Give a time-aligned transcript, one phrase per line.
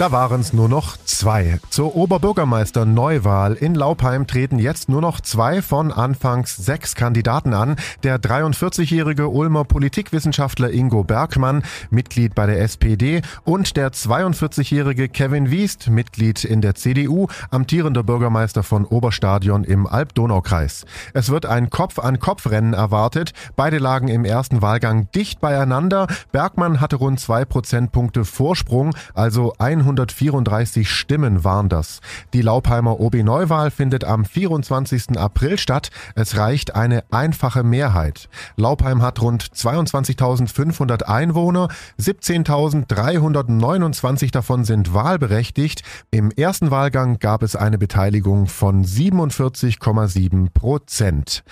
[0.00, 1.60] Da waren es nur noch zwei.
[1.68, 7.76] Zur Oberbürgermeister-Neuwahl in Laupheim treten jetzt nur noch zwei von anfangs sechs Kandidaten an.
[8.02, 15.90] Der 43-jährige Ulmer Politikwissenschaftler Ingo Bergmann, Mitglied bei der SPD, und der 42-jährige Kevin Wiest,
[15.90, 20.86] Mitglied in der CDU, amtierender Bürgermeister von Oberstadion im Alb-Donau-Kreis.
[21.12, 23.34] Es wird ein Kopf-an-Kopf-Rennen erwartet.
[23.56, 26.06] Beide lagen im ersten Wahlgang dicht beieinander.
[26.32, 31.09] Bergmann hatte rund zwei Prozentpunkte Vorsprung, also 100 134 Stimmen
[31.44, 32.00] waren das.
[32.32, 35.18] Die Laupheimer OB-Neuwahl findet am 24.
[35.18, 35.90] April statt.
[36.14, 38.28] Es reicht eine einfache Mehrheit.
[38.56, 45.82] Laupheim hat rund 22.500 Einwohner, 17.329 davon sind wahlberechtigt.
[46.10, 51.42] Im ersten Wahlgang gab es eine Beteiligung von 47,7 Prozent.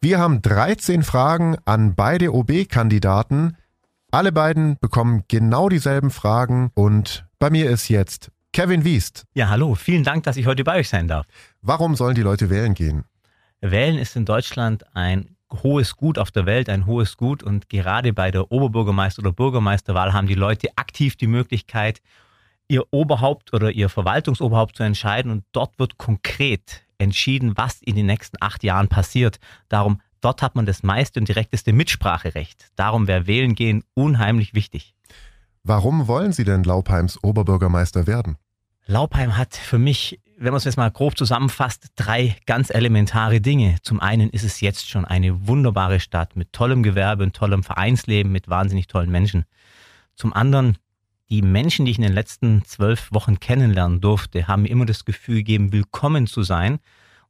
[0.00, 3.56] Wir haben 13 Fragen an beide OB-Kandidaten.
[4.10, 9.26] Alle beiden bekommen genau dieselben Fragen und bei mir ist jetzt Kevin Wiest.
[9.34, 11.26] Ja, hallo, vielen Dank, dass ich heute bei euch sein darf.
[11.60, 13.02] Warum sollen die Leute wählen gehen?
[13.60, 18.12] Wählen ist in Deutschland ein hohes Gut auf der Welt, ein hohes Gut und gerade
[18.12, 22.00] bei der Oberbürgermeister- oder Bürgermeisterwahl haben die Leute aktiv die Möglichkeit,
[22.68, 28.06] ihr Oberhaupt oder ihr Verwaltungsoberhaupt zu entscheiden und dort wird konkret entschieden, was in den
[28.06, 29.40] nächsten acht Jahren passiert.
[29.68, 32.70] Darum Dort hat man das meiste und direkteste Mitspracherecht.
[32.76, 34.94] Darum wäre Wählen gehen unheimlich wichtig.
[35.64, 38.38] Warum wollen Sie denn Laupheims Oberbürgermeister werden?
[38.86, 43.76] Laupheim hat für mich, wenn man es jetzt mal grob zusammenfasst, drei ganz elementare Dinge.
[43.82, 48.30] Zum einen ist es jetzt schon eine wunderbare Stadt mit tollem Gewerbe und tollem Vereinsleben,
[48.30, 49.46] mit wahnsinnig tollen Menschen.
[50.16, 50.76] Zum anderen,
[51.30, 55.06] die Menschen, die ich in den letzten zwölf Wochen kennenlernen durfte, haben mir immer das
[55.06, 56.78] Gefühl gegeben, willkommen zu sein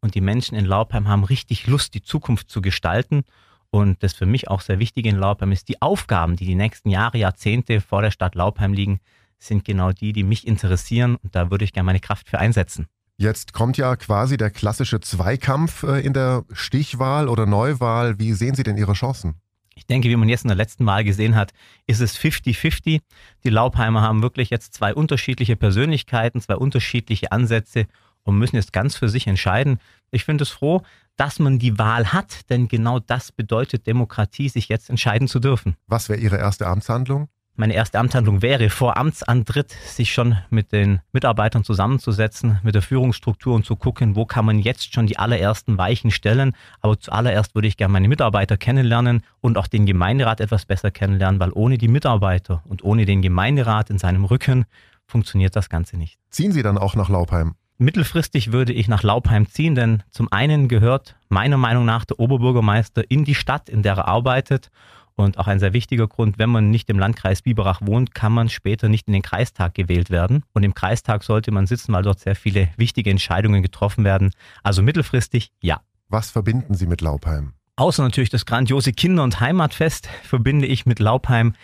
[0.01, 3.23] und die Menschen in Laupheim haben richtig Lust, die Zukunft zu gestalten.
[3.71, 6.91] Und das für mich auch sehr Wichtige in Laupheim ist, die Aufgaben, die die nächsten
[6.91, 9.01] Jahre, Jahrzehnte vor der Stadt Laupheim liegen,
[9.39, 11.17] sind genau die, die mich interessieren.
[11.17, 12.87] Und da würde ich gerne meine Kraft für einsetzen.
[13.17, 18.19] Jetzt kommt ja quasi der klassische Zweikampf äh, in der Stichwahl oder Neuwahl.
[18.19, 19.37] Wie sehen Sie denn Ihre Chancen?
[19.77, 21.53] Ich denke, wie man jetzt in der letzten Wahl gesehen hat,
[21.87, 23.01] ist es 50-50.
[23.45, 27.87] Die Laupheimer haben wirklich jetzt zwei unterschiedliche Persönlichkeiten, zwei unterschiedliche Ansätze
[28.23, 29.79] und müssen jetzt ganz für sich entscheiden.
[30.11, 30.83] Ich finde es froh,
[31.17, 35.77] dass man die Wahl hat, denn genau das bedeutet Demokratie, sich jetzt entscheiden zu dürfen.
[35.87, 37.29] Was wäre Ihre erste Amtshandlung?
[37.57, 43.55] Meine erste Amtshandlung wäre, vor Amtsantritt sich schon mit den Mitarbeitern zusammenzusetzen, mit der Führungsstruktur
[43.55, 46.57] und zu gucken, wo kann man jetzt schon die allerersten Weichen stellen.
[46.81, 51.39] Aber zuallererst würde ich gerne meine Mitarbeiter kennenlernen und auch den Gemeinderat etwas besser kennenlernen,
[51.39, 54.65] weil ohne die Mitarbeiter und ohne den Gemeinderat in seinem Rücken
[55.07, 56.19] funktioniert das Ganze nicht.
[56.31, 57.55] Ziehen Sie dann auch nach Laubheim?
[57.79, 63.09] Mittelfristig würde ich nach Laubheim ziehen, denn zum einen gehört meiner Meinung nach der Oberbürgermeister
[63.09, 64.71] in die Stadt, in der er arbeitet.
[65.17, 68.49] Und auch ein sehr wichtiger Grund, wenn man nicht im Landkreis Biberach wohnt, kann man
[68.49, 70.43] später nicht in den Kreistag gewählt werden.
[70.53, 74.33] Und im Kreistag sollte man sitzen, weil dort sehr viele wichtige Entscheidungen getroffen werden.
[74.63, 75.81] Also mittelfristig ja.
[76.09, 77.53] Was verbinden Sie mit Laubheim?
[77.77, 81.55] Außer natürlich das grandiose Kinder- und Heimatfest verbinde ich mit Laubheim,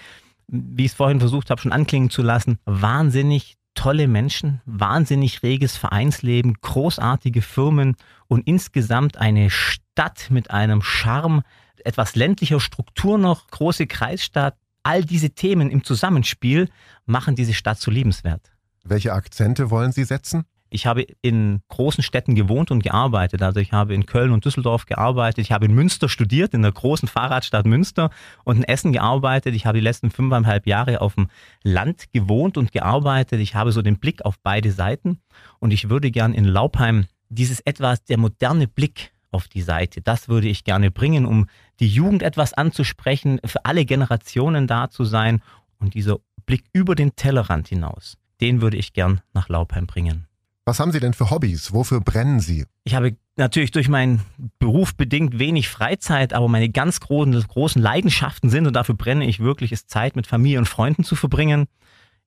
[0.48, 5.76] wie ich es vorhin versucht habe, schon anklingen zu lassen, wahnsinnig tolle Menschen, wahnsinnig reges
[5.76, 7.96] Vereinsleben, großartige Firmen
[8.26, 11.42] und insgesamt eine Stadt mit einem Charme,
[11.86, 14.56] etwas ländlicher Struktur noch, große Kreisstadt.
[14.82, 16.68] All diese Themen im Zusammenspiel
[17.06, 18.50] machen diese Stadt so liebenswert.
[18.82, 20.44] Welche Akzente wollen Sie setzen?
[20.72, 23.42] Ich habe in großen Städten gewohnt und gearbeitet.
[23.42, 25.44] Also ich habe in Köln und Düsseldorf gearbeitet.
[25.44, 28.10] Ich habe in Münster studiert, in der großen Fahrradstadt Münster
[28.44, 29.54] und in Essen gearbeitet.
[29.56, 31.26] Ich habe die letzten fünfeinhalb Jahre auf dem
[31.64, 33.40] Land gewohnt und gearbeitet.
[33.40, 35.18] Ich habe so den Blick auf beide Seiten
[35.58, 40.00] und ich würde gern in Laubheim dieses etwas, der moderne Blick auf die Seite.
[40.00, 41.46] Das würde ich gerne bringen, um
[41.78, 45.42] die Jugend etwas anzusprechen, für alle Generationen da zu sein
[45.78, 50.26] und dieser Blick über den Tellerrand hinaus, den würde ich gern nach Laubheim bringen.
[50.66, 51.72] Was haben Sie denn für Hobbys?
[51.72, 52.64] Wofür brennen Sie?
[52.84, 54.20] Ich habe natürlich durch meinen
[54.58, 59.40] Beruf bedingt wenig Freizeit, aber meine ganz großen, großen Leidenschaften sind, und dafür brenne ich
[59.40, 61.66] wirklich, ist Zeit mit Familie und Freunden zu verbringen,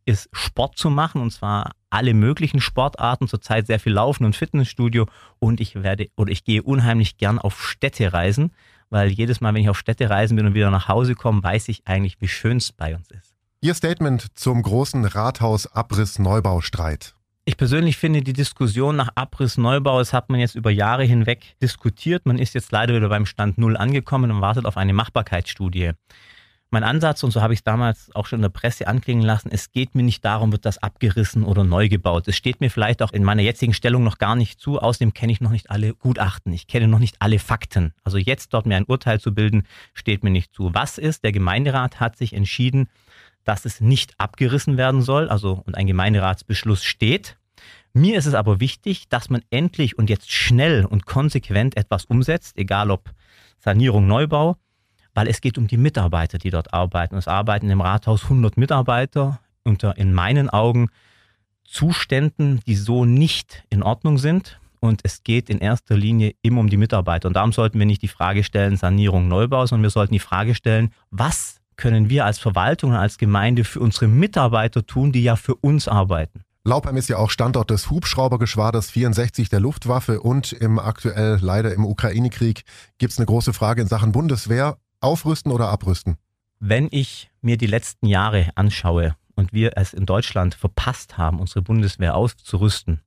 [0.05, 5.07] ist Sport zu machen, und zwar alle möglichen Sportarten, zurzeit sehr viel Laufen und Fitnessstudio,
[5.39, 8.51] und ich werde oder ich gehe unheimlich gern auf Städtereisen,
[8.89, 11.81] weil jedes Mal, wenn ich auf Städtereisen bin und wieder nach Hause komme, weiß ich
[11.85, 13.33] eigentlich, wie schön es bei uns ist.
[13.61, 17.15] Ihr Statement zum großen Rathaus-Abriss-Neubaustreit.
[17.45, 21.57] Ich persönlich finde die Diskussion nach Abriss Neubau, das hat man jetzt über Jahre hinweg
[21.61, 22.25] diskutiert.
[22.25, 25.91] Man ist jetzt leider wieder beim Stand Null angekommen und wartet auf eine Machbarkeitsstudie.
[26.73, 29.49] Mein Ansatz, und so habe ich es damals auch schon in der Presse anklingen lassen,
[29.51, 32.27] es geht mir nicht darum, wird das abgerissen oder neu gebaut.
[32.27, 34.79] Es steht mir vielleicht auch in meiner jetzigen Stellung noch gar nicht zu.
[34.79, 36.51] Außerdem kenne ich noch nicht alle Gutachten.
[36.51, 37.93] Ich kenne noch nicht alle Fakten.
[38.03, 40.73] Also jetzt dort mir ein Urteil zu bilden, steht mir nicht zu.
[40.73, 41.23] Was ist?
[41.23, 42.89] Der Gemeinderat hat sich entschieden,
[43.43, 47.37] dass es nicht abgerissen werden soll, also und ein Gemeinderatsbeschluss steht.
[47.93, 52.57] Mir ist es aber wichtig, dass man endlich und jetzt schnell und konsequent etwas umsetzt,
[52.57, 53.11] egal ob
[53.59, 54.57] Sanierung, Neubau,
[55.13, 57.15] weil es geht um die Mitarbeiter, die dort arbeiten.
[57.15, 60.89] Es arbeiten im Rathaus 100 Mitarbeiter unter in meinen Augen
[61.65, 64.59] Zuständen, die so nicht in Ordnung sind.
[64.79, 67.29] Und es geht in erster Linie immer um die Mitarbeiter.
[67.29, 70.55] Und darum sollten wir nicht die Frage stellen, Sanierung, Neubau, sondern wir sollten die Frage
[70.55, 75.37] stellen, was können wir als Verwaltung und als Gemeinde für unsere Mitarbeiter tun, die ja
[75.37, 76.43] für uns arbeiten?
[76.65, 81.85] Laupheim ist ja auch Standort des Hubschraubergeschwaders 64 der Luftwaffe und im aktuell leider im
[81.85, 82.63] Ukraine-Krieg
[82.97, 84.77] gibt es eine große Frage in Sachen Bundeswehr.
[85.03, 86.17] Aufrüsten oder abrüsten?
[86.59, 91.61] Wenn ich mir die letzten Jahre anschaue und wir es in Deutschland verpasst haben, unsere
[91.61, 93.01] Bundeswehr auszurüsten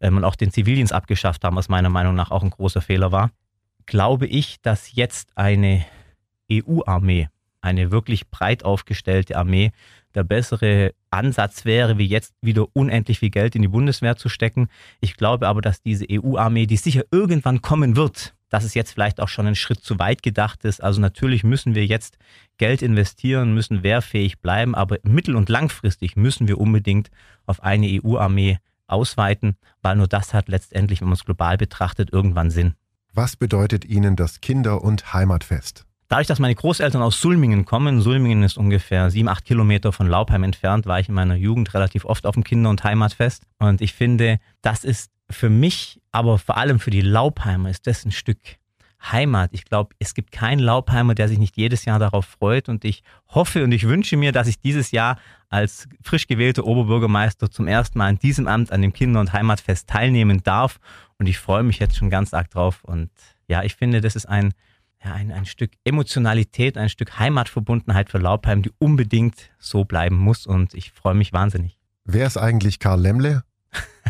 [0.00, 3.12] ähm, und auch den Zivildienst abgeschafft haben, was meiner Meinung nach auch ein großer Fehler
[3.12, 3.30] war,
[3.86, 5.84] glaube ich, dass jetzt eine
[6.50, 7.28] EU-Armee,
[7.60, 9.72] eine wirklich breit aufgestellte Armee,
[10.14, 14.68] der bessere Ansatz wäre, wie jetzt wieder unendlich viel Geld in die Bundeswehr zu stecken.
[15.00, 19.20] Ich glaube aber, dass diese EU-Armee, die sicher irgendwann kommen wird, dass es jetzt vielleicht
[19.20, 20.82] auch schon ein Schritt zu weit gedacht ist.
[20.82, 22.18] Also natürlich müssen wir jetzt
[22.56, 27.10] Geld investieren, müssen wehrfähig bleiben, aber mittel- und langfristig müssen wir unbedingt
[27.46, 32.50] auf eine EU-Armee ausweiten, weil nur das hat letztendlich, wenn man es global betrachtet, irgendwann
[32.50, 32.74] Sinn.
[33.12, 35.84] Was bedeutet Ihnen das Kinder- und Heimatfest?
[36.08, 40.42] Dadurch, dass meine Großeltern aus Sulmingen kommen, Sulmingen ist ungefähr sieben, acht Kilometer von Laupheim
[40.42, 43.42] entfernt, war ich in meiner Jugend relativ oft auf dem Kinder- und Heimatfest.
[43.58, 48.04] Und ich finde, das ist für mich, aber vor allem für die Laupheimer, ist das
[48.04, 48.38] ein Stück
[49.00, 49.50] Heimat.
[49.52, 52.68] Ich glaube, es gibt keinen Laupheimer, der sich nicht jedes Jahr darauf freut.
[52.68, 57.50] Und ich hoffe und ich wünsche mir, dass ich dieses Jahr als frisch gewählter Oberbürgermeister
[57.50, 60.80] zum ersten Mal in diesem Amt an dem Kinder- und Heimatfest teilnehmen darf.
[61.18, 62.82] Und ich freue mich jetzt schon ganz arg drauf.
[62.82, 63.10] Und
[63.46, 64.52] ja, ich finde, das ist ein
[65.04, 70.44] ja, ein, ein Stück Emotionalität, ein Stück Heimatverbundenheit für Laubheim, die unbedingt so bleiben muss
[70.44, 71.78] und ich freue mich wahnsinnig.
[72.04, 73.44] Wer ist eigentlich Karl Lemle?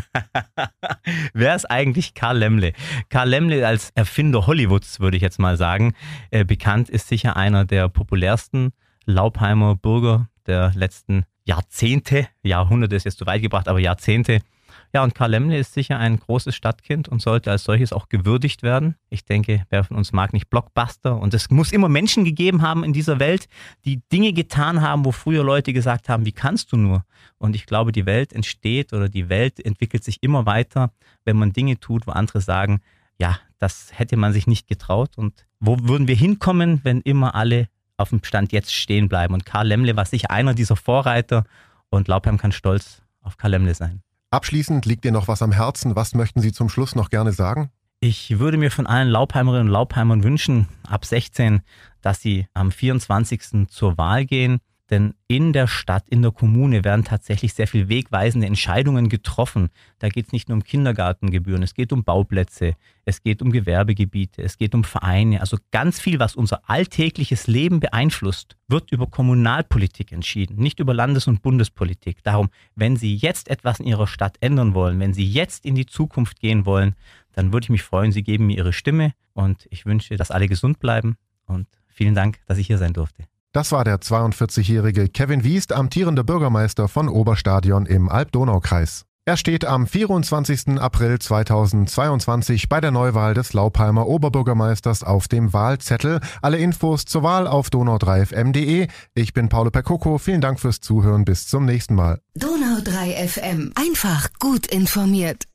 [1.33, 2.73] Wer ist eigentlich Karl Lemle?
[3.09, 5.93] Karl Lemle als Erfinder Hollywoods, würde ich jetzt mal sagen,
[6.31, 8.71] äh, bekannt ist sicher einer der populärsten
[9.05, 12.27] Laubheimer Bürger der letzten Jahrzehnte.
[12.43, 14.41] Jahrhunderte ist jetzt zu weit gebracht, aber Jahrzehnte.
[14.91, 18.63] Ja, und Karl Lemle ist sicher ein großes Stadtkind und sollte als solches auch gewürdigt
[18.63, 18.95] werden.
[19.09, 21.17] Ich denke, wer von uns mag nicht Blockbuster?
[21.17, 23.47] Und es muss immer Menschen gegeben haben in dieser Welt,
[23.85, 27.05] die Dinge getan haben, wo früher Leute gesagt haben, wie kannst du nur?
[27.37, 30.91] Und ich glaube, die Welt entsteht oder die Welt entwickelt sich immer weiter,
[31.23, 32.81] wenn man Dinge tut, wo andere sagen,
[33.19, 35.17] ja, das hätte man sich nicht getraut.
[35.17, 39.35] Und wo würden wir hinkommen, wenn immer alle auf dem Stand jetzt stehen bleiben?
[39.35, 41.43] Und Karl Lemle war sicher einer dieser Vorreiter
[41.89, 44.01] und Laubheim kann stolz auf Karl Lemle sein.
[44.31, 45.95] Abschließend liegt dir noch was am Herzen.
[45.95, 47.71] Was möchten Sie zum Schluss noch gerne sagen?
[47.99, 51.61] Ich würde mir von allen Laubheimerinnen und Laubheimern wünschen, ab 16,
[52.01, 53.67] dass sie am 24.
[53.67, 58.47] zur Wahl gehen denn in der Stadt, in der Kommune werden tatsächlich sehr viel wegweisende
[58.47, 59.69] Entscheidungen getroffen.
[59.99, 62.73] Da geht es nicht nur um Kindergartengebühren, es geht um Bauplätze,
[63.05, 65.41] es geht um Gewerbegebiete, es geht um Vereine.
[65.41, 71.27] Also ganz viel, was unser alltägliches Leben beeinflusst, wird über Kommunalpolitik entschieden, nicht über Landes-
[71.27, 72.23] und Bundespolitik.
[72.23, 75.85] Darum, wenn Sie jetzt etwas in Ihrer Stadt ändern wollen, wenn Sie jetzt in die
[75.85, 76.95] Zukunft gehen wollen,
[77.33, 80.47] dann würde ich mich freuen, Sie geben mir Ihre Stimme und ich wünsche, dass alle
[80.47, 81.15] gesund bleiben
[81.45, 83.28] und vielen Dank, dass ich hier sein durfte.
[83.51, 89.05] Das war der 42-jährige Kevin Wiest, amtierender Bürgermeister von Oberstadion im Alb-Donau-Kreis.
[89.25, 90.79] Er steht am 24.
[90.79, 96.19] April 2022 bei der Neuwahl des Laupheimer Oberbürgermeisters auf dem Wahlzettel.
[96.41, 98.87] Alle Infos zur Wahl auf donau3fm.de.
[99.15, 100.19] Ich bin Paolo Percoco.
[100.19, 101.25] Vielen Dank fürs Zuhören.
[101.25, 102.21] Bis zum nächsten Mal.
[102.39, 103.71] Donau3 FM.
[103.75, 105.45] Einfach gut informiert.